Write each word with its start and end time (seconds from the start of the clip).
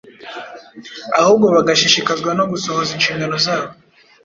ahubwo 1.19 1.45
bagashishikazwa 1.55 2.31
no 2.39 2.45
gusohoza 2.51 2.91
inshingano 2.93 3.35
zabo. 3.45 3.69